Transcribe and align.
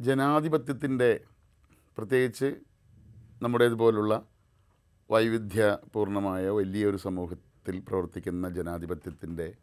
ജനാധിപത്യത്തിന്റെ 0.00 1.20
പ്രത്യേകിച്ച് 1.96 2.48
നമ്മുടേതുപോലുള്ള 3.42 4.26
വൈവിധ്യപൂർണമായ 5.10 6.48
വലിയൊരു 6.48 6.96
സമൂഹത്തിൽ 6.96 7.80
പ്രവർത്തിക്കുന്ന 7.80 8.48
ജനാധിപത്യത്തിന്റെ 8.48 9.54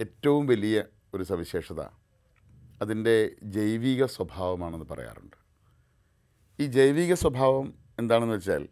ഏറ്റവും 0.00 0.46
വലിയ 0.46 0.84
ഒരു 1.14 1.22
സവിശേഷത 1.22 1.80
അതിന്റെ 2.82 3.36
ജൈവിക 3.42 4.04
സ്വഭാവമാണെന്ന് 4.04 4.86
പറയാറുണ്ട്. 4.86 5.36
ഈ 6.58 6.66
ജൈവിക 6.66 7.14
സ്വഭാവം 7.14 7.74
എന്താണെന്ന് 7.98 8.34
വെച്ചാൽ 8.34 8.68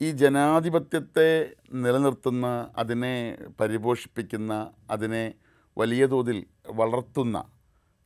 ഈ 0.00 0.10
ജനാധിപത്യത്തെ 0.10 1.54
നിലനിർത്തുന്ന 1.72 2.72
അതിനെ 2.76 3.38
പരിപോഷിപ്പിക്കുന്ന 3.60 4.72
അതിനെ 4.90 5.34
വലിയ 5.76 6.06
തോതിൽ 6.06 6.46
വളർത്തുന്ന 6.70 7.36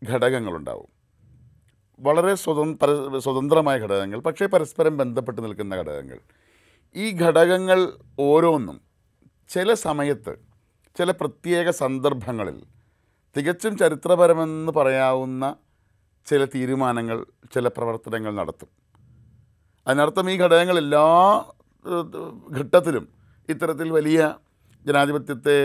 ഘടകങ്ങളുണ്ടാവും. 0.03 0.94
വളരെ 2.01 2.35
സ്വതന്ത്ര 2.35 3.19
സ്വതന്ത്രമായ 3.19 3.79
ഘടകങ്ങൾ 3.79 4.21
പക്ഷേ 4.21 4.47
പരസ്പരം 4.47 4.97
ബന്ധപ്പെട്ട് 4.97 5.45
നിൽക്കുന്ന 5.45 5.75
ഘടകങ്ങൾ. 5.75 6.19
ഈ 6.95 7.07
ഘടകങ്ങൾ 7.23 7.79
ഓരോന്നും 8.19 8.81
ചില 9.51 9.75
സമയത്ത് 9.75 10.33
ചില 10.99 11.11
പ്രത്യേക 11.11 11.71
സന്ദർഭങ്ങളിൽ 11.71 12.59
തികച്ചും 13.37 13.79
ചരിത്രപരമെന്ന് 13.79 14.73
പറയാവുന്ന 14.73 15.45
ചില 16.27 16.45
തീരുമാനങ്ങൾ 16.45 17.19
ചില 17.55 17.69
പ്രവർത്തനങ്ങൾ 17.69 18.33
നടത്തും. 18.35 18.69
അതിനർത്ഥം 19.87 20.31
ഈ 20.31 20.37
ഘടകങ്ങൾ 20.39 20.79
എല്ലാ 20.79 21.07
ഘട്ടത്തിലും 22.59 23.09
ഇത്തരത്തിൽ 23.49 23.91
വലിയ 23.93 24.21
ജനാധിപത്യത്തെ 24.87 25.59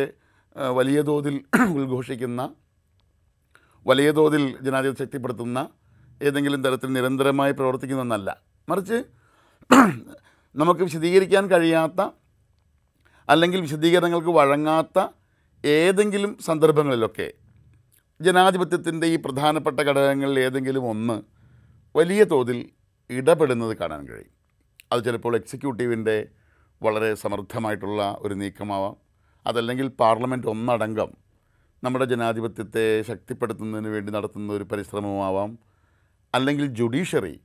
വലിയ 0.80 1.02
തോതിൽ 1.02 1.36
ഉദ്ഘോഷിക്കുന്ന 1.78 2.42
വലിയ 3.86 4.12
തോതിൽ 4.12 4.44
ജനാധിപത്യം 4.62 5.06
ശക്തിപ്പെടുത്തുന്ന 5.06 5.60
ഏതെങ്കിലും 6.22 6.64
തരത്തിൽ 6.64 6.90
നിരന്തരമായി 6.94 7.52
പ്രവർത്തിക്കുന്ന 7.52 8.02
ഒന്നല്ല 8.02 8.30
മറിച്ച് 8.68 8.98
നമുക്ക് 10.56 10.84
വിശദീകരിക്കാൻ 10.84 11.48
കഴിയാത്ത 11.48 12.02
അല്ലെങ്കിൽ 13.30 13.62
വിശദീകരണങ്ങൾക്ക് 13.62 14.30
വഴങ്ങാത്ത 14.30 15.00
ഏതെങ്കിലും 15.64 16.38
സന്ദർഭങ്ങളിലൊക്കെ 16.48 17.28
ജനാധിപത്യത്തിന്റെ 18.20 19.08
ഈ 19.08 19.16
പ്രധാനപ്പെട്ട 19.16 19.80
ഘടകങ്ങളിൽ 19.80 20.40
ഏതെങ്കിലും 20.40 20.86
ഒന്ന് 20.90 21.18
വലിയ 21.96 22.24
തോതിൽ 22.24 22.70
ഇടപെടുന്നത് 23.10 23.78
കാണാൻ 23.78 24.02
കഴിയും. 24.08 24.34
അത് 24.92 25.06
ചിലപ്പോൾ 25.06 25.36
എക്സിക്യൂട്ടീവിന്റെ 25.36 26.18
വളരെ 26.82 27.16
സമർത്ഥമായിട്ടുള്ള 27.16 28.18
ഒരു 28.22 28.34
നീക്കമാവാം. 28.34 28.96
അതല്ലെങ്കിൽ 29.46 29.88
പാർലമെന്റ് 30.02 30.48
ഒന്നടങ്കം 30.48 31.12
നമ്മുടെ 31.84 32.06
ജനാധിപത്യത്തെ 32.06 32.86
ശക്തിപ്പെടുത്തുന്നതിന് 33.02 33.88
വേണ്ടി 33.88 34.12
നടത്തുന്ന 34.12 34.54
ഒരു 34.54 34.64
പരിശ്രമമാവാം 34.64 35.52
അല്ലെങ്കിൽ 36.34 36.66
ജുഡീഷ്യറി 36.80 37.36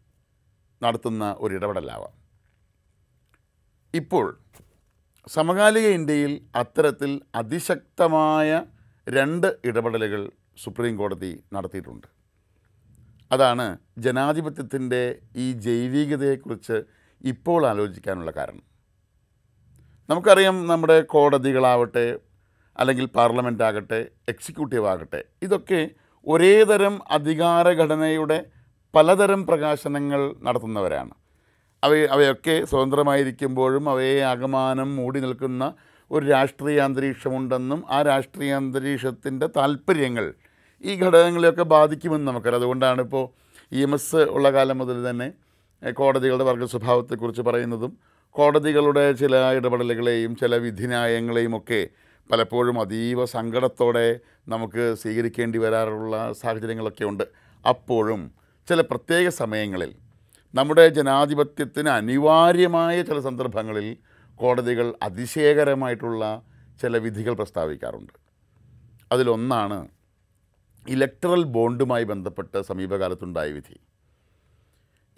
നടത്തുന്ന 0.83 1.37
ഒരു 1.39 1.55
ഇടപെടലാവാം 1.55 2.15
ഇപ്പോൾ 3.95 4.27
സമകാലിക 5.27 5.87
ഇന്ത്യയിൽ 5.89 6.33
അത്തരത്തിൽ 6.57 7.21
അതിശക്തമായ 7.35 8.49
രണ്ട് 9.09 9.47
ഇടപെടലുകൾ 9.65 10.23
സുപ്രീം 10.57 10.97
കോടതി 10.97 11.31
നടത്തിയിട്ടുണ്ട്. 11.53 12.07
അതാണ് 13.31 13.79
ജനാധിപത്യത്തിന്റെ 13.99 15.03
ഈ 15.37 15.53
ജൈവികതയെക്കുറിച്ച് 15.53 16.77
ഇപ്പോൾ 17.25 17.67
ആലോചിക്കാനുള്ള 17.67 18.31
കാരണം. 18.37 18.65
നമുക്കറിയാം 20.09 20.67
നമ്മുടെ 20.67 21.01
കോടതികളാവട്ടെ 21.01 22.19
അല്ലെങ്കിൽ 22.79 23.07
പാർലമെന്റ് 23.07 23.65
ആകട്ടെ 23.65 24.01
എക്സിക്യൂട്ടീവ് 24.29 24.87
ആകട്ടെ 24.87 25.25
ഇതൊക്കെ 25.43 25.81
ഒരേതരം 26.27 26.95
അധികാരഘടനയുടെ 27.11 28.39
പലതരം 28.95 29.47
പ്രകാശനങ്ങൾ 29.47 30.21
നടത്തുന്നവരാണ്. 30.43 31.15
അവ 31.83 31.93
അവയൊക്കെ 32.17 32.55
സ്വതന്ത്രമായിരിക്കുമ്പോഴും 32.71 33.89
അവയെ 33.89 34.21
ആകമാനം 34.23 34.97
മൂടി 34.97 35.21
നിൽക്കുന്ന 35.21 35.65
ഒരു 36.11 36.25
രാഷ്ട്രീയ 36.27 36.81
അന്തരീക്ഷമുണ്ടെന്നും 36.81 37.81
ആ 37.91 38.03
രാഷ്ട്രീയ 38.03 38.53
അന്തരീക്ഷത്തിന്റെ 38.55 39.47
താല്പര്യങ്ങൾ 39.57 40.27
ഈ 40.85 40.95
ഘടകങ്ങളെയൊക്കെ 40.95 41.63
ബാധിക്കുമെന്ന് 41.63 42.29
നമുക്കറിയാം. 42.29 42.61
അതുകൊണ്ടാണ് 42.61 43.01
ഇപ്പോൾ 43.01 43.25
ഇ 43.73 43.83
എം 43.83 43.95
എസ് 43.95 44.17
ഉള്ള 44.17 44.51
കാലം 44.51 44.79
മുതൽ 44.79 45.11
തന്നെ 45.11 45.29
കോടതികളുടെ 45.83 46.45
വർഗ 46.45 46.65
സ്വഭാവത്തെക്കുറിച്ച് 46.65 47.43
പറയുന്നതും 47.43 47.93
കോടതികളുടെ 48.35 49.13
ചില 49.13 49.37
ഇടപെടലുകളെയും 49.59 50.37
ചില 50.37 50.55
വിധിന്യായങ്ങളെയും 50.57 51.57
ഒക്കെ 51.57 51.81
പലപ്പോഴും 52.31 52.81
അതീവ 52.81 53.25
സങ്കടത്തോടെ 53.25 54.07
നമുക്ക് 54.49 54.95
സ്വീകരിക്കേണ്ടി 55.03 55.59
വരാറുള്ള 55.59 56.33
സാഹചര്യങ്ങളൊക്കെ 56.33 57.05
ഉണ്ട്. 57.05 57.25
അപ്പോഴും 57.65 58.23
ചില 58.69 58.81
പ്രത്യേക 58.81 59.29
സമയങ്ങളിൽ 59.29 59.95
നമ്മുടെ 60.55 60.89
ജനാധിപത്യത്തിന് 60.89 61.89
അനിവാര്യമായ 61.89 63.03
ചില 63.03 63.21
സന്ദർഭങ്ങളിൽ 63.21 63.97
കോടതികൾ 64.35 64.95
അതിശയകരമായിട്ടുള്ള 65.03 66.43
ചില 66.81 66.99
വിധികൾ 66.99 67.35
പ്രസ്താവിക്കാറുണ്ട്. 67.35 68.13
അതിലൊന്നാണ് 69.13 69.89
ഇലക്ട്രൽ 70.89 71.43
ബോണ്ടുമായി 71.45 72.05
ബന്ധപ്പെട്ട് 72.05 72.63
സമീപകാലത്തുണ്ടായ 72.63 73.53
വിധി. 73.53 73.77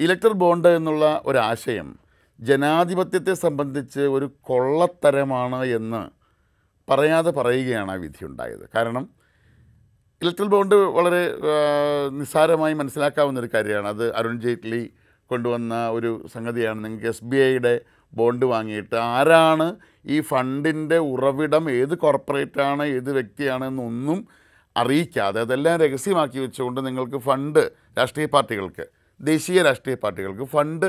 ഇലക്ട്രൽ 0.00 0.32
ബോണ്ട് 0.32 0.68
എന്നുള്ള 0.68 1.22
ഒരാശയം 1.26 1.98
ജനാധിപത്യത്തെ 2.40 3.34
സംബന്ധിച്ച് 3.34 4.00
ഒരു 4.00 4.30
കൊള്ളത്തരമാണ് 4.40 5.64
എന്ന് 5.64 6.02
പറയാതെ 6.90 7.30
പറയുകയാണ് 7.30 7.90
ആ 7.90 7.94
വിധി 7.94 8.24
ഉണ്ടായത് 8.24 8.68
കാരണം 8.74 9.04
ഇലക്ട്രൽ 10.22 10.46
ബോണ്ട് 10.46 10.74
വളരെ 10.74 11.22
നിസ്സാരമായി 12.10 12.74
മനസ്സിലാക്കാവുന്ന 12.74 13.40
ഒരു 13.40 13.50
കാര്യമാണ്. 13.54 13.88
അത് 13.88 14.14
അരുൺ 14.14 14.40
ജെയ്റ്റ്ലി 14.40 14.90
കൊണ്ടുവന്ന 15.30 15.74
ഒരു 15.88 16.10
സംഗതിയാണ്. 16.34 16.84
നിങ്ങൾക്ക് 16.84 17.06
എസ് 17.06 17.24
ബി 17.24 17.36
ഐയുടെ 17.36 17.80
ബോണ്ട് 18.12 18.46
വാങ്ങിയിട്ട് 18.46 18.96
ആരാണ് 18.96 19.66
ഈ 20.06 20.20
ഫണ്ടിന്റെ 20.20 20.98
ഉറവിടം 20.98 21.70
ഏത് 21.70 21.94
കോർപ്പറേറ്റാണ് 21.98 22.82
ഏത് 22.82 23.12
വ്യക്തിയാണെന്നൊന്നും 23.12 24.28
അറിയിക്കാതെ 24.76 25.40
അതെല്ലാം 25.40 25.76
രഹസ്യമാക്കി 25.80 26.38
വെച്ചുകൊണ്ട് 26.38 26.86
നിങ്ങൾക്ക് 26.86 27.16
ഫണ്ട് 27.16 27.62
രാഷ്ട്രീയ 27.98 28.26
പാർട്ടികൾക്ക് 28.26 28.84
ദേശീയ 29.20 29.62
രാഷ്ട്രീയ 29.62 29.96
പാർട്ടികൾക്ക് 29.96 30.44
ഫണ്ട് 30.44 30.88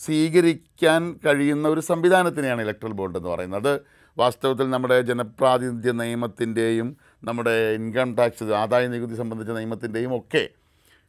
സ്വീകരിക്കാൻ 0.00 1.02
കഴിയുന്ന 1.26 1.68
ഒരു 1.68 1.80
സംവിധാനത്തിനെയാണ് 1.80 2.62
ഇലക്ട്രൽ 2.62 2.92
ബോണ്ട് 2.92 3.18
എന്ന് 3.18 3.28
പറയുന്നത്. 3.28 3.68
അത് 3.68 3.74
വാസ്തവത്തിൽ 4.16 4.70
നമ്മുടെ 4.70 5.00
ജനപ്രാതിനിധ്യ 5.00 5.92
നിയമത്തിന്റെയും 5.92 6.88
നമ്മുടെ 7.24 7.74
ഇൻകം 7.74 8.16
ടാക്സ് 8.16 8.44
ആദായ 8.44 8.88
നികുതി 8.88 9.14
സംബന്ധിച്ച 9.14 9.50
നിയമത്തിന്റെയും 9.50 10.16
ഒക്കെ 10.16 10.48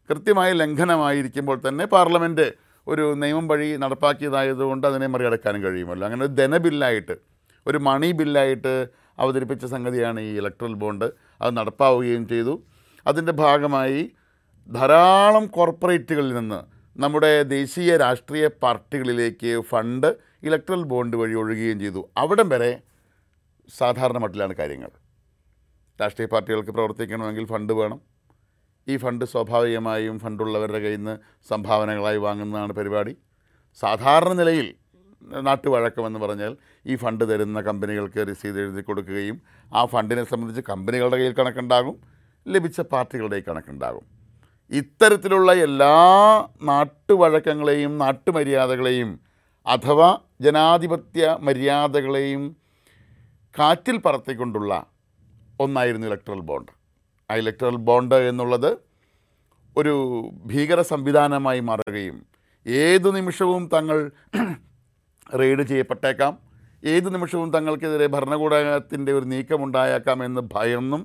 കൃത്യമായ 0.09 0.53
ലംഘനമായിരിക്കുമ്പോൾ 0.53 1.61
തന്നെ 1.67 1.85
പാർലമെന്റ് 1.85 2.53
ഒരു 2.87 3.13
നിയമം 3.13 3.47
വഴി 3.47 3.75
നടപ്പാക്കിയതായതുകൊണ്ട് 3.75 4.87
അതിനെ 4.87 5.07
മറികടക്കാനും 5.07 5.63
കഴിയുമല്ലോ. 5.63 6.07
അങ്ങനെ 6.07 6.25
ഒരു 6.25 6.33
ധനബില്ലായിട്ട് 6.33 7.15
ഒരു 7.67 7.77
മണി 7.77 8.11
ബില്ലായിട്ട് 8.11 8.87
അവതരിപ്പിച്ച 9.19 9.65
സംഗതിയാണ് 9.65 10.19
ഈ 10.19 10.37
ഇലക്ട്രൽ 10.37 10.73
ബോണ്ട് 10.73 11.05
അത് 11.41 11.57
നടപ്പാവുകയും 11.57 12.27
ചെയ്തു. 12.27 12.63
അതിന്റെ 13.07 13.31
ഭാഗമായി 13.31 14.11
ധാരാളം 14.69 15.45
കോർപ്പറേറ്റുകളിൽ 15.47 16.33
നിന്ന് 16.33 16.59
നമ്മുടെ 16.99 17.43
ദേശീയ 17.43 17.97
രാഷ്ട്രീയ 17.97 18.47
പാർട്ടികളിലേക്ക് 18.47 19.61
ഫണ്ട് 19.61 20.09
ഇലക്ട്രൽ 20.43 20.83
ബോണ്ട് 20.83 21.17
വഴി 21.17 21.33
ഒഴുകുകയും 21.33 21.79
ചെയ്തു. 21.79 22.09
അവിടം 22.17 22.49
വരെ 22.49 22.81
സാധാരണ 23.69 24.17
മട്ടിലാണ് 24.17 24.53
കാര്യങ്ങൾ. 24.53 25.02
രാഷ്ട്രീയ 25.99 26.27
പാർട്ടികൾക്ക് 26.27 26.71
പ്രവർത്തിക്കണമെങ്കിൽ 26.71 27.45
ഫണ്ട് 27.45 27.73
വേണം. 27.73 27.99
ഈ 28.87 28.97
ഫണ്ട് 28.97 29.25
സ്വാഭാവികമായും 29.25 30.19
ഫണ്ടുള്ളവരുടെ 30.19 30.79
കയ്യിൽ 30.79 30.97
നിന്ന് 30.97 31.17
സംഭാവനകളായി 31.49 32.17
വാങ്ങുന്നതാണ് 32.17 32.73
പരിപാടി. 32.73 33.17
സാധാരണ 33.81 34.31
നിലയിൽ 34.33 34.75
നാട്ടുവഴക്കമെന്ന് 35.41 36.19
പറഞ്ഞാൽ 36.19 36.57
ഈ 36.85 36.95
ഫണ്ട് 36.95 37.23
തരുന്ന 37.29 37.61
കമ്പനികൾക്ക് 37.61 38.19
രസീത് 38.29 38.59
എഴുതി 38.61 38.81
കൊടുക്കുകയും 38.81 39.41
ആ 39.73 39.85
ഫണ്ടിനെ 39.85 40.23
സംബന്ധിച്ച് 40.23 40.63
കമ്പനികളുടെ 40.69 41.17
കയ്യിൽ 41.17 41.35
കണക്കുണ്ടാകും 41.37 41.95
ലഭിച്ച 42.47 42.81
പാർട്ടികളുടെ 42.81 43.43
കണക്കുണ്ടാകും. 43.47 44.03
ഇത്തരത്തിലുള്ള 44.71 45.53
എല്ലാ 45.53 45.93
നാട്ടുവഴക്കങ്ങളെയും 46.61 47.97
നാട്ടുമര്യാദകളെയും 47.97 49.19
അഥവാ 49.65 50.09
ജനാധിപത്യ 50.41 51.37
മര്യാദകളെയും 51.41 52.43
കാറ്റിൽ 53.59 53.97
പറത്തിക്കൊണ്ടുള്ള 54.05 54.92
ഒന്നായിരുന്നു 55.59 56.07
ഇലക്ട്രൽ 56.07 56.41
ബോണ്ട് 56.41 56.71
ആ 57.29 57.35
ഇലക്ട്രൽ 57.35 57.75
ബോണ്ട് 57.87 58.15
എന്നുള്ളത് 58.29 58.71
ഒരു 59.75 59.93
ഭീകര 60.45 60.79
സംവിധാനമായി 60.81 61.59
മാറുകയും 61.59 62.17
ഏതു 62.65 63.09
നിമിഷവും 63.09 63.63
തങ്ങൾ 63.75 63.97
റെയ്ഡ് 65.39 65.63
ചെയ്യപ്പെട്ടേക്കാം 65.63 66.33
ഏത് 66.83 67.07
നിമിഷവും 67.13 67.49
തങ്ങൾക്കെതിരെ 67.51 68.07
ഭരണകൂടത്തിന്റെ 68.07 69.11
ഒരു 69.11 69.25
നീക്കമുണ്ടായേക്കാം 69.25 70.19
എന്ന് 70.23 70.41
ഭയന്നും 70.53 71.03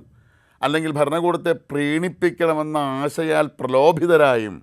അല്ലെങ്കിൽ 0.61 0.91
ഭരണകൂടത്തെ 0.91 1.53
പ്രീണിപ്പിക്കണമെന്ന 1.71 2.77
ആശയാൽ 2.77 3.47
പ്രലോഭിതരായും 3.59 4.55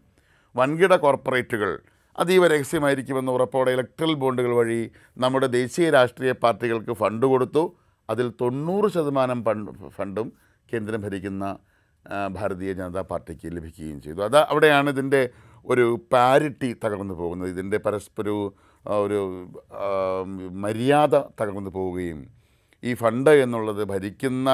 വൻകിട 0.55 0.95
കോർപ്പറേറ്റുകൾ 0.97 1.71
അതീവ 2.19 2.47
രഹസ്യമായിരിക്കുമെന്ന് 2.47 3.33
ഉറപ്പോടെ 3.33 3.71
ഇലക്ട്രൽ 3.71 4.13
ബോണ്ടുകൾ 4.15 4.53
വഴി 4.55 4.81
നമ്മുടെ 5.17 5.49
ദേശീയ 5.57 5.87
രാഷ്ട്രീയ 5.91 6.33
പാർട്ടികൾക്ക് 6.45 6.93
ഫണ്ട് 6.93 7.27
കൊടുത്തു. 7.27 7.65
അതിൽ 8.09 8.27
തൊണ്ണൂറ് 8.41 8.89
ശതമാനം 8.97 9.41
ഫണ്ട് 9.97 10.23
കേന്ദ്രം 10.69 11.01
ഭരിക്കുന്ന 11.07 11.45
ഭാരതീയ 12.37 12.71
ജനതാ 12.79 13.03
പാർട്ടിക്ക് 13.11 13.49
ലഭിക്കുകയും 13.57 13.99
ചെയ്തു. 14.05 14.21
അത് 14.29 14.39
അവിടെയാണ് 14.51 14.89
ഇതിന്റെ 14.95 15.21
ഒരു 15.65 15.85
പാരിറ്റി 16.13 16.71
തകർന്നു 16.83 17.15
പോകുന്നത്. 17.21 17.49
ഇതിന്റെ 17.55 17.79
പരസ്പര 17.87 18.29
ഒരു 19.05 19.21
മര്യാദ 20.65 21.15
തകർന്നു 21.41 21.71
പോവുകയും 21.77 22.19
ഈ 22.83 22.91
ഫണ്ട് 23.01 23.31
എന്നുള്ളത് 23.45 23.83
ഭരിക്കുന്ന 23.93 24.51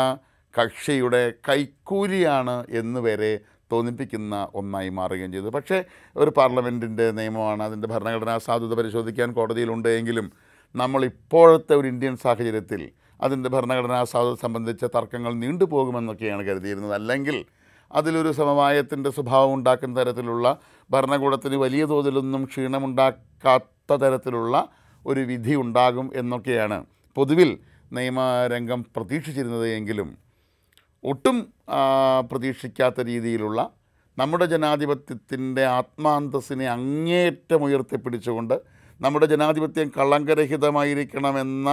കക്ഷിയുടെ 0.54 1.22
കൈക്കൂലിയാണ് 1.48 2.56
എന്ന് 2.80 3.00
വരെ 3.06 3.32
തോന്നിപ്പിക്കുന്ന 3.72 4.34
ഒന്നായി 4.60 4.90
മാറുകയും 4.98 5.30
ചെയ്തു. 5.34 5.50
പക്ഷേ 5.56 5.78
ഒരു 6.22 6.30
പാർലമെന്റിന്റെ 6.38 7.06
നിയമമാണ് 7.18 7.62
അതിന്റെ 7.68 7.88
ഭരണഘടനാ 7.92 8.34
സാധുത 8.46 8.74
പരിശോധിക്കാൻ 8.80 9.28
കോടതിയിലുണ്ട് 9.38 9.90
എങ്കിലും 10.00 10.26
നമ്മൾ 10.74 11.00
ഇപ്പോഴത്തെ 11.12 11.74
ഒരു 11.80 11.88
ഇന്ത്യൻ 11.92 12.14
സാഹചര്യത്തിൽ 12.26 12.82
അതിന്റെ 13.22 13.48
ഭരണഘടനാ 13.48 14.04
സാധുത 14.04 14.34
സംബന്ധിച്ച 14.34 14.84
തർക്കങ്ങൾ 14.96 15.32
നീണ്ടുപോകുമെന്നൊക്കെയാണ് 15.34 16.42
കരുതിയിരുന്നത്. 16.46 16.94
അല്ലെങ്കിൽ 16.94 17.36
അതിലൊരു 17.90 18.30
സമവായത്തിന്റെ 18.32 19.10
സ്വഭാവം 19.10 19.50
ഉണ്ടാക്കുന്ന 19.54 20.00
തരത്തിലുള്ള 20.00 20.46
ഭരണകൂടത്തിന് 20.90 21.56
വലിയ 21.56 21.84
തോതിലൊന്നും 21.84 22.44
ക്ഷീണമുണ്ടാക്കാത്ത 22.44 23.92
തരത്തിലുള്ള 23.94 24.54
ഒരു 25.04 25.20
വിധി 25.20 25.54
ഉണ്ടാകും 25.54 26.10
എന്നൊക്കെയാണ് 26.14 26.78
പൊതുവിൽ 27.16 27.50
നിയമരംഗം 27.92 28.80
പ്രതീക്ഷിച്ചിരുന്നത് 28.96 29.66
എങ്കിലും 29.68 30.10
ഒട്ടും 31.04 31.36
പ്രതീക്ഷിക്കാത്ത 32.30 33.00
രീതിയിലുള്ള 33.00 33.60
നമ്മുടെ 34.18 34.44
ജനാധിപത്യത്തിന്റെ 34.44 35.64
ആത്മാന്തസ്സിനെ 35.78 36.66
അങ്ങേയറ്റം 36.68 37.62
ഉയർത്തിപ്പിടിച്ചുകൊണ്ട് 37.64 38.56
നമ്മുടെ 39.00 39.26
ജനാധിപത്യം 39.26 39.88
കളങ്കരഹിതമായിരിക്കണമെന്ന 39.96 41.70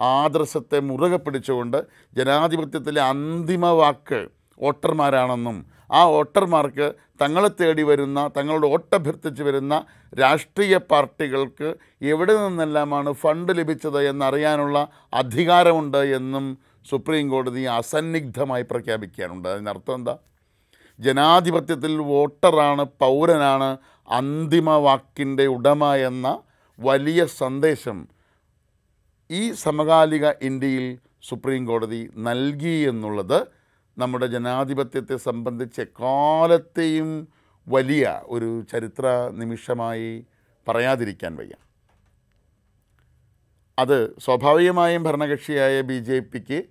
ആദർശത്തെ 0.00 0.80
മുറുകെ 0.80 1.16
പിടിച്ചുകൊണ്ട് 1.16 1.78
ജനാധിപത്യത്തിലെ 2.16 3.00
അന്തിമ 3.00 3.66
വാക്ക് 3.72 4.20
വോട്ടർമാരാണെന്നും 4.60 5.58
ആ 5.90 6.04
വോട്ടർമാർക്ക് 6.06 6.86
തങ്ങളെ 7.20 7.48
തേടി 7.48 7.82
വരുന്ന 7.82 8.28
തങ്ങളുടെ 8.28 8.66
വോട്ടഭ്യർത്ഥിച്ച് 8.66 9.42
വരുന്ന 9.42 9.74
രാഷ്ട്രീയ 10.12 10.76
പാർട്ടികൾക്ക് 10.90 11.68
എവിടെ 12.02 12.34
നിന്നെല്ലാമാണ് 12.38 13.12
ഫണ്ട് 13.12 13.58
ലഭിച്ചത് 13.58 14.00
എന്നറിയാനുള്ള 14.02 14.78
അധികാരമുണ്ട് 15.12 15.98
എന്നും 16.14 16.44
സുപ്രീം 16.86 17.30
കോടതി 17.30 17.64
അസന്നിഗ്ധമായി 17.70 18.62
പ്രഖ്യാപിക്കാനുണ്ട് 18.62 19.48
അതിനർത്ഥം 19.48 19.94
എന്താ? 19.94 20.14
ജനാധിപത്യത്തിൽ 20.98 21.92
വോട്ടറാണ് 22.06 22.84
പൗരനാണ് 23.00 23.68
അന്തിമ 24.08 24.70
വാക്കിന്റെ 24.76 25.46
ഉടമ 25.46 25.94
എന്ന 26.04 26.28
വലിയ 26.78 27.26
സന്ദേശം 27.36 27.98
ഈ 29.30 29.52
സമകാലിക 29.52 30.26
ഇന്ത്യയിൽ 30.42 30.98
സുപ്രീം 31.22 31.66
കോടതി 31.66 32.10
നൽകി 32.16 32.88
എന്നുള്ളത് 32.88 33.48
നമ്മുടെ 33.98 34.26
ജനാധിപത്യത്തെ 34.26 35.16
സംബന്ധിച്ച് 35.16 35.80
എക്കാലത്തെയും 35.80 37.28
വലിയ 37.68 38.22
ഒരു 38.24 38.62
ചരിത്ര 38.72 39.30
നിമിഷമായി 39.32 40.26
പറയാതിരിക്കാൻ 40.68 41.36
വയ്യ. 41.36 41.52
അത് 43.78 44.18
സ്വാഭാവികമായും 44.18 45.02
ഭരണകക്ഷിയായ 45.02 45.80
ബി 45.80 45.98
ജെ 45.98 46.20
പിക്ക് 46.20 46.62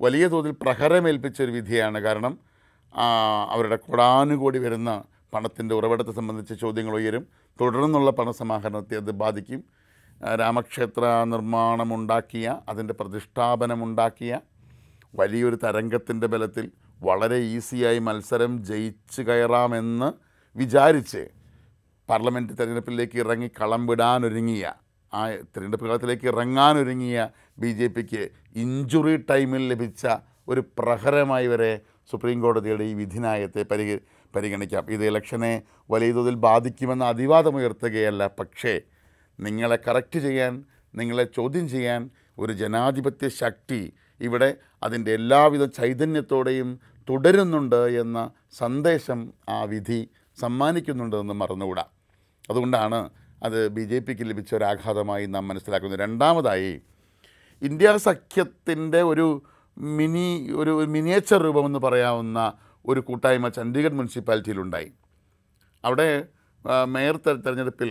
വലിയ 0.00 0.26
തോതിൽ 0.26 0.50
പ്രഹരമേൽപ്പിച്ച 0.50 1.42
ഒരു 1.42 1.50
വിധിയാണ്. 1.50 1.98
കാരണം 1.98 2.38
അവരുടെ 3.50 3.76
കൊടാനുകൂടി 3.76 4.58
വരുന്ന 4.58 5.04
പണത്തിന്റെ 5.34 5.74
ഉറവിടത്തെ 5.74 6.12
സംബന്ധിച്ച് 6.12 6.54
ചോദ്യങ്ങൾ 6.54 6.94
ഉയരും. 6.94 7.26
തുടർന്നുള്ള 7.60 8.10
പണസമാഹരണത്തെ 8.10 8.96
അത് 8.96 9.10
ബാധിക്കും. 9.10 9.64
രാമക്ഷേത്ര 10.20 11.24
നിർമ്മാണമുണ്ടാക്കിയ 11.24 12.60
അതിന്റെ 12.68 12.94
പ്രതിഷ്ഠാപനമുണ്ടാക്കിയ 12.94 14.40
വലിയൊരു 15.14 15.56
തരംഗത്തിന്റെ 15.56 16.26
ബലത്തിൽ 16.26 16.70
വളരെ 17.00 17.38
ഈസിയായി 17.38 17.98
മത്സരം 17.98 18.62
ജയിച്ച് 18.62 19.22
കയറാമെന്ന് 19.22 20.12
വിചാരിച്ച് 20.56 21.28
പാർലമെന്റ് 22.08 22.52
തിരഞ്ഞെടുപ്പിലേക്ക് 22.52 23.18
ഇറങ്ങി 23.18 23.50
കളം 23.60 23.86
വിടാനൊരുങ്ങിയ 23.86 24.72
ആ 25.12 25.28
തിരഞ്ഞെടുപ്പ് 25.28 25.86
കാലത്തിലേക്ക് 25.86 26.26
ഇറങ്ങാനൊരുങ്ങിയ 26.26 27.28
ബി 27.58 27.72
ജെ 27.72 27.88
പിക്ക് 27.88 28.30
ഇഞ്ചുറി 28.56 29.16
ടൈമിൽ 29.16 29.68
ലഭിച്ച 29.68 30.06
ഒരു 30.48 30.60
പ്രഹരമായി 30.78 31.46
വരെ 31.46 31.80
സുപ്രീം 32.12 32.40
കോടതിയുടെ 32.40 32.84
ഈ 32.84 32.94
വിധിനായത്തെ 32.94 33.62
പരിഗ 33.62 33.98
പരിഗണിക്കാം. 34.34 34.90
ഇത് 34.90 35.04
ഇലക്ഷനെ 35.06 35.62
വലിയ 35.90 36.12
തോതിൽ 36.12 36.34
ബാധിക്കുമെന്ന 36.34 37.04
അതിവാദമുയർത്തുകയല്ല 37.04 38.26
പക്ഷേ 38.38 38.80
നിങ്ങളെ 39.40 39.78
കറക്റ്റ് 39.86 40.18
ചെയ്യാൻ 40.18 40.64
നിങ്ങളെ 40.94 41.24
ചോദ്യം 41.36 41.68
ചെയ്യാൻ 41.68 42.02
ഒരു 42.38 42.52
ജനാധിപത്യ 42.52 43.28
ശക്തി 43.28 43.92
ഇവിടെ 44.20 44.56
അതിന്റെ 44.82 45.10
എല്ലാവിധ 45.12 45.64
ചൈതന്യത്തോടെയും 45.78 46.80
തുടരുന്നുണ്ട് 47.08 47.82
എന്ന 48.02 48.18
സന്ദേശം 48.52 49.20
ആ 49.48 49.62
വിധി 49.64 50.00
സമ്മാനിക്കുന്നുണ്ടെന്ന് 50.40 51.34
മറന്നുകൂടാ. 51.34 51.84
അതുകൊണ്ടാണ് 52.50 53.10
അത് 53.42 53.68
ബി 53.68 53.84
ജെ 53.84 53.98
പിക്ക് 53.98 54.24
ലഭിച്ച 54.30 54.54
ഒരാഘാതമായി 54.54 55.26
നാം 55.26 55.48
മനസ്സിലാക്കുന്നത്. 55.48 56.00
രണ്ടാമതായി 56.00 56.72
ഇന്ത്യ 57.62 57.96
സഖ്യത്തിന്റെ 57.98 59.02
ഒരു 59.02 59.26
മിനി 59.96 60.50
ഒരു 60.50 60.72
മിനിയേച്ചർ 60.94 61.42
രൂപമെന്ന് 61.42 61.78
പറയാവുന്ന 61.78 62.38
ഒരു 62.86 63.00
കൂട്ടായ്മ 63.00 63.48
ചണ്ഡീഗഡ് 63.48 63.92
മുനിസിപ്പാലിറ്റിയിലുണ്ടായി. 63.92 64.90
അവിടെ 65.84 66.08
മേയർ 66.86 67.16
തെരഞ്ഞെടുപ്പിൽ 67.26 67.90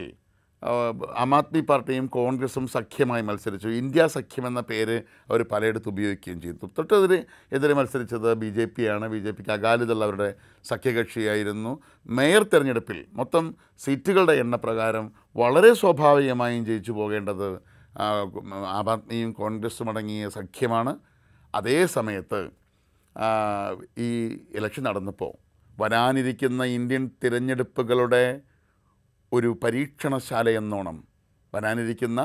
ആ, 0.64 0.94
ആദ്മി 1.18 1.60
പാർട്ടിയും 1.60 2.08
കോൺഗ്രസും 2.08 2.68
സഖ്യമായി 2.68 3.22
മത്സരിച്ചു. 3.22 3.68
ഇന്ത്യ 3.68 4.08
സഖ്യം 4.08 4.48
എന്ന 4.48 4.60
പേര് 4.60 5.02
അവർ 5.30 5.46
പലയിടത്ത് 5.52 5.90
ഉപയോഗിക്കുകയും 5.90 6.42
ചെയ്തു. 6.42 6.66
തൊട്ടെതിരെ 6.78 7.26
എതിരെ 7.52 7.74
മത്സരിച്ചത് 7.74 8.34
ബി 8.34 8.50
ജെ 8.50 8.66
പി 8.66 8.84
ആണ്. 8.84 9.08
ബി 9.08 9.20
ജെ 9.20 9.32
പിക്ക് 9.32 9.50
അകാലിദൾ 9.50 10.04
അവരുടെ 10.04 10.36
സഖ്യകക്ഷിയായിരുന്നു. 10.66 11.80
മേയർ 12.08 12.44
തെരഞ്ഞെടുപ്പിൽ 12.44 13.06
മൊത്തം 13.14 13.56
സീറ്റുകളുടെ 13.80 14.34
എണ്ണപ്രകാരം 14.34 15.12
വളരെ 15.36 15.74
സ്വാഭാവികമായും 15.74 16.66
ജയിച്ചു 16.66 16.92
പോകേണ്ടത് 16.92 17.62
ആം 18.00 18.90
ആദ്മിയും 18.90 19.32
കോൺഗ്രസും 19.32 19.90
അടങ്ങിയ 19.90 20.30
സഖ്യമാണ്. 20.30 20.98
അതേ 21.56 21.86
സമയത്ത് 21.86 22.50
ഈ 23.98 24.10
ഇലക്ഷൻ 24.56 24.84
നടന്നപ്പോൾ 24.84 25.34
വരാനിരിക്കുന്ന 25.82 26.64
ഇന്ത്യൻ 26.64 27.10
തിരഞ്ഞെടുപ്പുകളുടെ 27.24 28.42
ഒരു 29.32 29.58
പരീക്ഷണശാല 29.64 30.50
എന്നോണം 30.50 30.98
വരാനിരിക്കുന്ന 31.54 32.22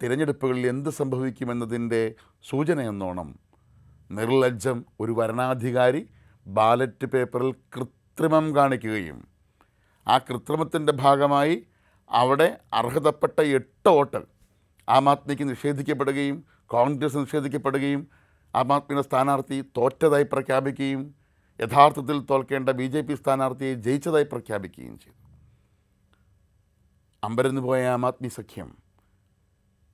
തിരഞ്ഞെടുപ്പുകളിൽ 0.00 0.66
എന്ത് 0.66 0.90
സംഭവിക്കുമെന്നതിന്റെ 0.90 2.02
സൂചന 2.44 2.80
എന്നോണം 2.82 3.28
നിർലജ്ജം 4.10 4.84
ഒരു 5.00 5.12
വരണാധികാരി 5.12 6.02
ബാലറ്റ് 6.46 7.06
പേപ്പറിൽ 7.06 7.50
കൃത്രിമം 7.74 8.56
കാണിക്കുകയും 8.56 9.18
ആ 10.06 10.18
കൃത്രിമത്തിന്റെ 10.18 10.92
ഭാഗമായി 10.92 11.56
അവിടെ 12.10 12.48
അർഹതപ്പെട്ട 12.72 13.40
എട്ട് 13.58 13.88
വോട്ട് 13.88 14.20
ആം 14.88 15.08
ആദ്മിക്ക് 15.08 15.44
നിഷേധിക്കപ്പെടുകയും 15.50 16.36
കോൺഗ്രസ് 16.66 17.16
നിഷേധിക്കപ്പെടുകയും 17.16 18.00
ആം 18.54 18.72
ആദ്മിയുടെ 18.72 19.02
സ്ഥാനാർത്ഥി 19.02 19.64
തോറ്റതായി 19.76 20.26
പ്രഖ്യാപിക്കുകയും 20.32 21.02
യഥാർത്ഥത്തിൽ 21.60 22.18
തോൽക്കേണ്ട 22.30 22.70
ബി 22.70 22.86
ജെ 22.86 23.00
പി 23.00 23.14
സ്ഥാനാർത്ഥിയെ 23.14 23.74
ജയിച്ചതായി 23.86 24.24
പ്രഖ്യാപിക്കുകയും 24.24 24.98
ചെയ്തു. 24.98 25.16
അമ്പരന്ന് 27.22 27.60
പോയ 27.60 27.86
ആം 27.86 28.06
ആദ്മി 28.06 28.28
സഖ്യം. 28.28 28.68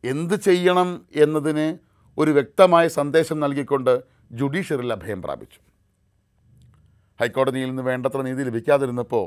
എന്ത് 0.05 0.35
ചെയ്യണം 0.35 1.07
എന്നതിന് 1.17 1.79
ഒരു 2.19 2.31
വ്യക്തമായ 2.31 2.89
സന്ദേശം 2.89 3.41
നൽകിക്കൊണ്ട് 3.41 4.05
ജുഡീഷ്യറിൽ 4.33 4.93
അഭയം 4.93 5.23
പ്രാപിച്ചു. 5.23 5.61
ഹൈക്കോടതിയിൽ 7.21 7.67
നിന്ന് 7.67 7.83
വേണ്ടത്ര 7.83 8.21
നീതി 8.23 8.43
ലഭിക്കാതിരുന്നപ്പോൾ 8.43 9.27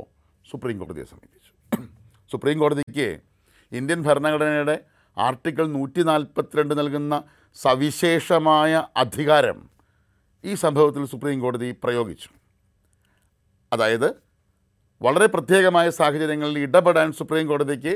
സുപ്രീം 0.50 0.78
കോടതിയെ 0.80 1.04
സമീപിച്ചു. 1.04 1.52
സുപ്രീം 2.32 2.60
കോടതിക്ക് 2.60 3.20
ഇന്ത്യൻ 3.72 4.02
ഭരണഘടനയുടെ 4.04 4.80
ആർട്ടിക്കിൾ 5.18 5.68
നൂറ്റി 5.68 6.02
നാൽപ്പത്തിരണ്ട് 6.02 6.80
നൽകുന്ന 6.80 7.24
സവിശേഷമായ 7.56 8.88
അധികാരം 8.98 9.70
ഈ 10.44 10.54
സംഭവത്തിൽ 10.54 11.06
സുപ്രീം 11.06 11.40
കോടതി 11.40 11.76
പ്രയോഗിച്ചു. 11.84 12.30
അതായത് 13.74 14.29
വളരെ 15.02 15.26
പ്രത്യേകമായ 15.26 15.90
സാഹചര്യങ്ങളിൽ 15.90 16.60
ഇടപെടാൻ 16.60 17.12
സുപ്രീം 17.12 17.48
കോടതിക്ക് 17.48 17.94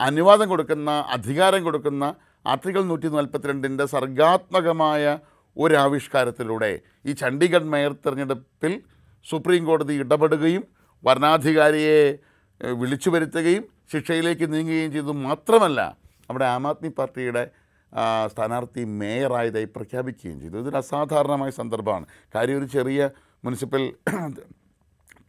അനുവാദം 0.00 0.48
കൊടുക്കുന്ന 0.48 0.90
അധികാരം 0.90 1.64
കൊടുക്കുന്ന 1.64 2.04
ആർട്ടിക്കിൾ 2.46 2.82
നൂറ്റി 2.82 3.08
നാൽപ്പത്തിരണ്ടിന്റെ 3.08 3.84
സർഗാത്മകമായ 3.86 5.18
ഒരാവിഷ്കാരത്തിലൂടെ 5.56 6.70
ഈ 7.06 7.12
ചണ്ഡീഗഡ് 7.12 7.70
മേയർ 7.72 7.92
തിരഞ്ഞെടുപ്പിൽ 7.92 8.74
സുപ്രീം 9.26 9.64
കോടതി 9.64 9.94
ഇടപെടുകയും 9.94 10.62
വരണാധികാരിയെ 11.04 12.00
വിളിച്ചു 12.80 13.10
വരുത്തുകയും 13.10 13.64
ശിക്ഷയിലേക്ക് 13.92 14.46
നീങ്ങുകയും 14.52 14.92
ചെയ്തു. 14.92 15.12
മാത്രമല്ല 15.26 15.80
അവിടെ 16.30 16.44
ആം 16.44 16.64
ആദ്മി 16.68 16.90
പാർട്ടിയുടെ 16.98 17.42
സ്ഥാനാർത്ഥി 18.32 18.82
മേയറായതായി 19.00 19.68
പ്രഖ്യാപിക്കുകയും 19.76 20.40
ചെയ്തു. 20.40 20.56
ഇതൊരു 20.58 20.76
അസാധാരണമായ 20.76 21.50
സന്ദർഭമാണ്. 21.50 22.06
കാര്യം 22.34 22.58
ഒരു 22.58 22.68
ചെറിയ 22.76 23.10
മുനിസിപ്പൽ 23.44 23.82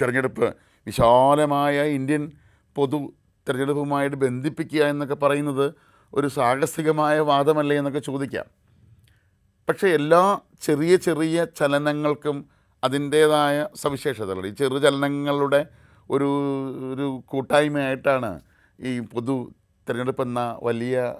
തിരഞ്ഞെടുപ്പ് 0.02 0.56
വിശാലമായ 0.88 1.82
ഇന്ത്യൻ 1.82 2.32
പൊതു 2.76 3.14
തിരഞ്ഞെടുപ്പുമായിട്ട് 3.48 4.18
ബന്ധിപ്പിക്കുക 4.18 4.84
എന്നൊക്കെ 4.84 5.16
പറയുന്നത് 5.16 5.74
ഒരു 6.14 6.28
സാഹസികമായ 6.28 7.20
വാദമല്ലേ 7.20 7.78
എന്നൊക്കെ 7.78 8.00
ചോദിക്കാം. 8.00 8.46
പക്ഷേ 9.70 9.88
എല്ലാ 9.88 10.40
ചെറിയ 10.62 10.96
ചെറിയ 10.96 11.46
ചലനങ്ങൾക്കും 11.60 12.46
അതിന്റേതായ 12.84 13.68
സവിശേഷതകൾ 13.76 14.46
ഈ 14.46 14.50
ചെറു 14.50 14.78
ചലനങ്ങളുടെ 14.80 15.66
ഒരു 16.10 16.30
ഒരു 16.94 17.24
കൂട്ടായ്മയായിട്ടാണ് 17.28 18.42
ഈ 18.80 19.00
പൊതു 19.00 19.36
തിരഞ്ഞെടുപ്പ് 19.90 20.22
എന്ന 20.22 20.60
വലിയ 20.64 21.16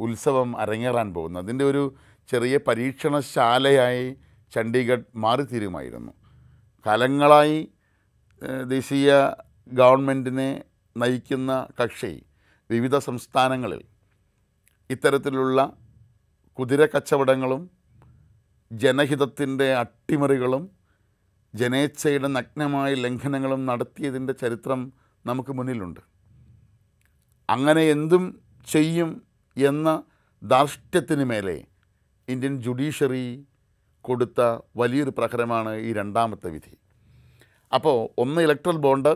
ഉത്സവം 0.00 0.56
അരങ്ങേറാൻ 0.56 1.14
പോകുന്നത്. 1.14 1.44
അതിന്റെ 1.44 1.64
ഒരു 1.64 1.94
ചെറിയ 2.30 2.56
പരീക്ഷണശാലയായി 2.68 4.16
ചണ്ഡീഗഡ് 4.54 5.04
മാറിത്തീരുമായിരുന്നു. 5.16 6.12
കാലങ്ങളായി 6.86 7.58
ദേശീയ 8.66 9.08
ഗവൺമെന്റിനെ 9.68 10.50
നയിക്കുന്ന 10.96 11.68
കക്ഷി 11.80 12.12
വിവിധ 12.70 12.96
സംസ്ഥാനങ്ങളിൽ 12.98 13.82
ഇത്തരത്തിലുള്ള 14.90 15.60
കുതിര 16.58 16.84
കച്ചവടങ്ങളും 16.84 17.62
ജനഹിതത്തിന്റെ 18.72 19.74
അട്ടിമറികളും 19.74 20.64
ജനേച്ഛയുടെ 21.54 22.28
നഗ്നമായ 22.28 22.94
ലംഘനങ്ങളും 22.94 23.66
നടത്തിയതിന്റെ 23.66 24.32
ചരിത്രം 24.32 24.80
നമുക്ക് 25.24 25.52
മുന്നിലുണ്ട്. 25.52 26.00
അങ്ങനെ 27.48 27.82
എന്തും 27.94 28.24
ചെയ്യും 28.66 29.10
എന്ന 29.56 29.88
ധാർഷ്ട്യത്തിന് 30.42 31.24
മേലെ 31.24 31.56
ഇന്ത്യൻ 32.28 32.62
ജുഡീഷ്യറി 32.62 33.24
കൊടുത്ത 34.00 34.40
വലിയൊരു 34.76 35.12
പ്രഹരമാണ് 35.18 35.72
ഈ 35.86 35.92
രണ്ടാമത്തെ 35.92 36.48
വിധി. 36.50 36.72
അപ്പോൾ 37.72 37.98
ഒന്ന് 38.18 38.42
ഇലക്ട്രൽ 38.42 38.76
ബോണ്ട് 38.76 39.12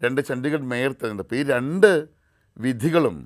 രണ്ട് 0.00 0.20
ചണ്ഡീഗഡ് 0.28 0.68
മേയർ 0.72 0.92
തിരഞ്ഞെടുപ്പ്. 0.92 1.34
ഈ 1.34 1.42
രണ്ട് 1.42 2.08
വിധികളും 2.56 3.16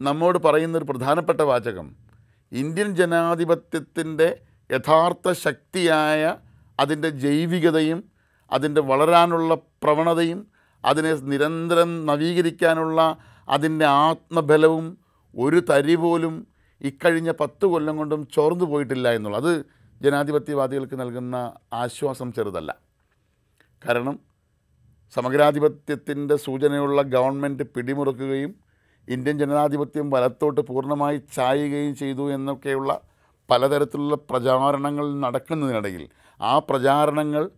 നമ്മോട് 0.00 0.38
പറയുന്നൊരു 0.38 0.84
പ്രധാനപ്പെട്ട 0.84 1.40
വാചകം 1.40 1.88
ഇന്ത്യൻ 2.52 2.96
ജനാധിപത്യത്തിന്റെ 2.96 4.28
യഥാർത്ഥ 4.70 5.32
ശക്തിയായ 5.32 6.22
അതിന്റെ 6.80 7.08
ജൈവികതയും 7.08 8.04
അതിന്റെ 8.52 8.80
വളരാനുള്ള 8.80 9.54
പ്രവണതയും 9.54 10.46
അതിനെ 10.84 11.12
നിരന്തരം 11.32 12.06
നവീകരിക്കാനുള്ള 12.06 13.00
അതിന്റെ 13.48 13.86
ആത്മബലവും 13.86 14.86
ഒരു 15.34 15.62
തരി 15.70 15.94
പോലും 15.94 16.34
ഇക്കഴിഞ്ഞ 16.80 17.30
പത്ത് 17.30 17.66
കൊല്ലം 17.66 17.96
കൊണ്ടും 17.96 18.28
ചോർന്നു 18.34 18.64
പോയിട്ടില്ല 18.64 19.08
എന്നുള്ളത് 19.10 19.48
അത് 19.48 19.79
ജനാധിപത്യവാദികൾക്ക് 20.02 21.00
നൽകുന്ന 21.00 21.36
ആശ്വാസം 21.72 22.32
ചെറുതല്ല. 22.32 22.70
കാരണം 23.86 24.18
സമഗ്രാധിപത്യത്തിന്റെ 25.16 26.36
സൂചനയുള്ള 26.36 27.02
ഗവൺമെന്റ് 27.02 27.62
പിടിമുറുക്കുകയും 27.62 28.54
ഇന്ത്യൻ 29.08 29.38
ജനാധിപത്യം 29.38 30.10
വലത്തോട്ട് 30.10 30.60
പൂർണമായി 30.60 31.22
ചായുകയും 31.36 31.94
ചെയ്തു 31.94 32.32
എന്നൊക്കെയുള്ള 32.32 33.00
പലതരത്തിലുള്ള 33.50 34.16
പ്രചാരണങ്ങൾ 34.30 35.14
നടക്കുന്നതിനിടയിൽ 35.14 36.08
ആ 36.40 36.58
പ്രചാരണങ്ങൾ 36.58 37.50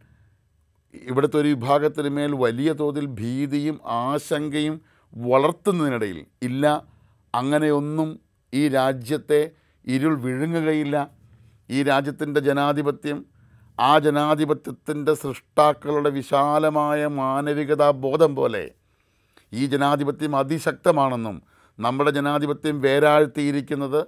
ഇവിടുത്തെ 0.94 1.37
ഒരു 1.37 1.49
വിഭാഗത്തിന് 1.49 2.08
മേൽ 2.08 2.32
വലിയ 2.34 2.72
തോതിൽ 2.72 3.06
ഭീതിയും 3.06 3.80
ആശങ്കയും 3.84 4.80
വളർത്തുന്നതിനിടയിൽ 5.12 6.26
ഇല്ല 6.42 6.64
അങ്ങനെയൊന്നും 7.34 8.20
ഈ 8.52 8.68
രാജ്യത്തെ 8.68 9.50
ഇരുൾ 9.87 10.14
വിഴുങ്ങുകയില്ല. 10.20 11.21
ഈ 11.74 11.78
രാജ്യത്തിന്റെ 11.82 12.40
ജനാധിപത്യം 12.40 13.18
ആ 13.78 13.90
ജനാധിപത്യത്തിന്റെ 13.98 15.12
സൃഷ്ടാക്കളുടെ 15.22 16.10
വിശാലമായ 16.18 17.02
മാനവികതാ 17.18 17.88
ബോധം 18.04 18.32
പോലെ 18.34 18.64
ഈ 19.52 19.62
ജനാധിപത്യം 19.66 20.34
അതിശക്തമാണെന്നും 20.36 21.36
നമ്മുടെ 21.78 22.10
ജനാധിപത്യം 22.10 22.76
വേരാഴ്ത്തിയിരിക്കുന്നത് 22.80 24.00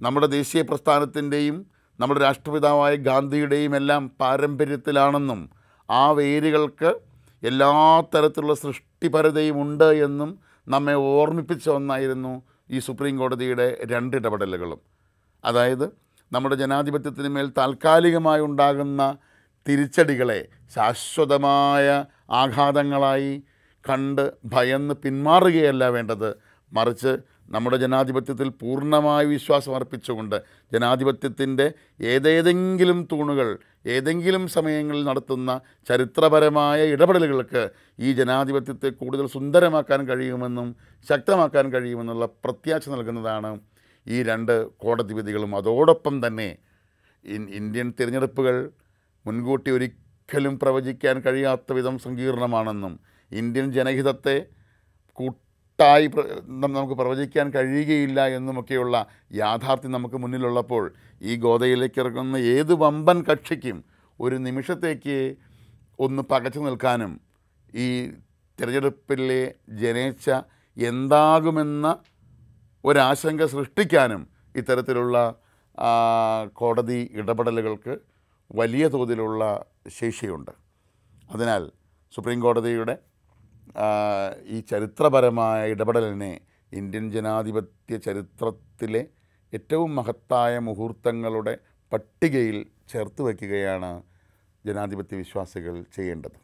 നമ്മുടെ 0.00 0.28
ദേശീയ 0.28 0.62
പ്രസ്ഥാനത്തിന്റെയും 0.62 1.56
നമ്മുടെ 1.98 2.20
രാഷ്ട്രപിതാവായ 2.20 2.94
ഗാന്ധിയുടെയും 3.06 3.72
എല്ലാം 3.74 4.02
പാരമ്പര്യത്തിലാണെന്നും 4.20 5.40
ആ 5.88 6.02
വേരുകൾക്ക് 6.10 6.90
എല്ലാ 7.42 7.70
തരത്തിലുള്ള 8.14 8.54
സൃഷ്ടിപരതയും 8.56 9.56
ഉണ്ട് 9.60 9.88
എന്നും 10.04 10.30
നമ്മെ 10.66 10.94
ഓർമ്മിപ്പിച്ച 11.12 11.66
ഒന്നായിരുന്നു 11.70 12.32
ഈ 12.70 12.78
സുപ്രീം 12.78 13.14
കോടതിയുടെ 13.18 13.66
രണ്ട് 13.90 14.14
ഇടപെടലുകളും 14.16 14.80
അതായത് 15.44 15.86
നമ്മുടെ 16.32 16.56
ജനാധിപത്യത്തിന് 16.56 17.28
മേൽ 17.28 17.46
താൽക്കാലികമായി 17.58 18.40
ഉണ്ടാകുന്ന 18.40 19.02
തിരിച്ചടികളെ 19.66 20.40
ശാശ്വതമായ 20.74 21.86
ആഘാതങ്ങളായി 22.30 23.32
കണ്ട് 23.84 24.32
ഭയന്ന് 24.44 24.94
പിന്മാറുകയല്ല 24.94 25.84
വേണ്ടത്. 25.88 26.30
മറിച്ച് 26.72 27.12
നമ്മുടെ 27.50 27.76
ജനാധിപത്യത്തിൽ 27.76 28.48
പൂർണമായി 28.48 29.26
വിശ്വാസം 29.26 29.74
അർപ്പിച്ചുകൊണ്ട് 29.74 30.36
ജനാധിപത്യത്തിന്റെ 30.72 31.66
ഏതേതെങ്കിലും 32.00 33.08
തൂണുകൾ 33.12 33.48
ഏതെങ്കിലും 33.86 34.48
സമയങ്ങളിൽ 34.48 35.04
നടത്തുന്ന 35.04 35.60
ചരിത്രപരമായ 35.88 36.80
ഇടപെടലുകൾക്ക് 36.84 37.62
ഈ 37.98 38.12
ജനാധിപത്യത്തെ 38.12 38.90
കൂടുതൽ 38.90 39.26
സുന്ദരമാക്കാൻ 39.26 40.02
കഴിയുമെന്നും 40.08 40.68
ശക്തമാക്കാൻ 41.06 41.72
കഴിയുമെന്നുള്ള 41.72 42.26
പ്രത്യാശ 42.44 42.88
നൽകുന്നതാണ് 42.88 43.52
ഈ 44.08 44.18
രണ്ട് 44.22 44.54
കോടതി 44.76 45.14
വിധികളും 45.14 45.52
അതോടൊപ്പം 45.54 46.14
തന്നെ 46.26 46.48
ഇന്ത്യൻ 47.56 47.88
തിരഞ്ഞെടുപ്പുകൾ 48.00 48.56
മുൻകൂട്ടി 49.24 49.70
ഒരിക്കലും 49.70 50.54
പ്രവചിക്കാൻ 50.58 51.16
കഴിയാത്ത 51.18 51.72
വിധം 51.72 51.96
സങ്കീർണമാണെന്നും 51.98 52.94
ഇന്ത്യൻ 53.32 53.66
ജനഹിതത്തെ 53.72 54.36
കൂട്ടായി 55.18 56.06
നമുക്ക് 56.66 56.94
പ്രവചിക്കാൻ 56.94 57.46
കഴിയുകയില്ല 57.50 58.20
എന്നുമൊക്കെയുള്ള 58.28 58.96
യാഥാർത്ഥ്യം 59.32 59.92
നമുക്ക് 59.92 60.14
മുന്നിലുള്ളപ്പോൾ 60.16 60.84
ഈ 61.22 61.34
ഗോതയിലേക്ക് 61.36 62.00
ഇറങ്ങുന്ന 62.00 62.40
ഏത് 62.52 62.72
വമ്പൻ 62.74 63.18
കക്ഷിക്കും 63.22 63.78
ഒരു 64.20 64.36
നിമിഷത്തേക്ക് 64.38 65.18
ഒന്ന് 65.98 66.22
പകച്ചു 66.22 66.60
നിൽക്കാനും 66.60 67.12
ഈ 67.74 67.86
തിരഞ്ഞെടുപ്പിലെ 68.58 69.42
ജനേച്ഛ 69.74 70.26
എന്താകുമെന്ന 70.76 71.86
ഒരാശങ്ക 72.84 73.44
സൃഷ്ടിക്കാനും 73.54 74.22
ഇത്തരത്തിലുള്ള 74.56 75.16
കോടതി 76.60 77.00
ഇടപെടലുകൾക്ക് 77.20 77.94
വലിയ 78.50 78.88
തോതിലുള്ള 78.88 79.42
ശേഷിയുണ്ട്. 79.98 80.52
അതിനാൽ 81.32 81.62
സുപ്രീം 82.14 82.40
കോടതിയുടെ 82.40 82.94
ഈ 84.54 84.58
ചരിത്രപരമായ 84.70 85.58
ഇടപെടലിനെ 85.72 86.32
ഇന്ത്യൻ 86.72 87.04
ജനാധിപത്യ 87.16 87.96
ചരിത്രത്തിലെ 88.06 89.02
ഏറ്റവും 89.52 89.90
മഹത്തായ 89.96 90.54
മുഹൂർത്തങ്ങളുടെ 90.58 91.54
പട്ടികയിൽ 91.92 92.58
ചേർത്ത് 92.92 93.22
വയ്ക്കുകയാണ് 93.22 93.90
ജനാധിപത്യ 94.66 95.16
വിശ്വാസികൾ 95.16 95.74
ചെയ്യേണ്ടത്. 95.96 96.38